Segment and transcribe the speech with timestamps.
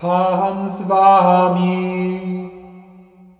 [0.00, 2.50] Pan z wami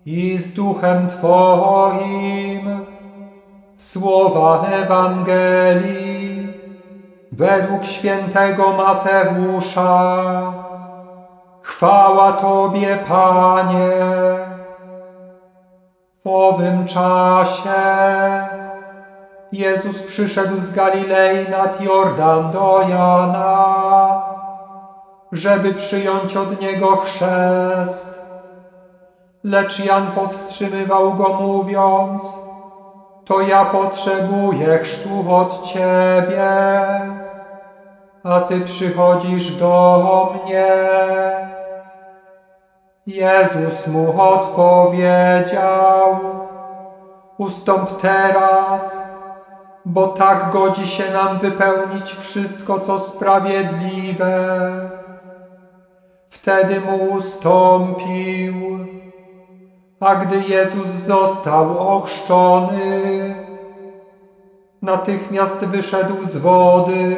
[0.05, 2.85] i z duchem Twoim.
[3.77, 6.47] Słowa Ewangelii
[7.31, 10.23] według świętego Mateusza.
[11.61, 13.89] Chwała Tobie, Panie.
[16.25, 17.71] W owym czasie
[19.51, 24.30] Jezus przyszedł z Galilei nad Jordan do Jana,
[25.31, 28.21] żeby przyjąć od Niego chrzest.
[29.43, 32.39] Lecz Jan powstrzymywał go mówiąc,
[33.25, 36.51] to ja potrzebuję chrztu od Ciebie,
[38.23, 40.67] a Ty przychodzisz do mnie.
[43.07, 46.19] Jezus mu odpowiedział,
[47.37, 49.03] ustąp teraz,
[49.85, 54.31] bo tak godzi się nam wypełnić wszystko, co sprawiedliwe.
[56.41, 58.53] Wtedy mu ustąpił,
[59.99, 63.35] a gdy Jezus został ochrzczony,
[64.81, 67.15] natychmiast wyszedł z wody.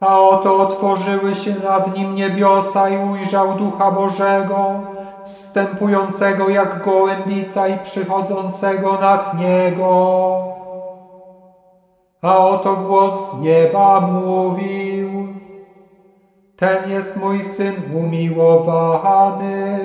[0.00, 4.80] A oto otworzyły się nad nim niebiosa i ujrzał Ducha Bożego,
[5.22, 10.38] zstępującego jak gołębica i przychodzącego nad niego.
[12.22, 15.41] A oto głos nieba mówił,
[16.62, 19.78] ten jest mój Syn umiłowany,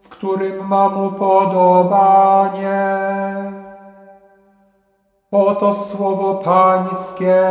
[0.00, 2.72] w którym mam upodobanie.
[5.30, 7.44] Oto słowo Pańskie,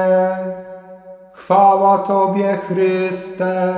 [1.34, 3.74] chwała Tobie Chryste.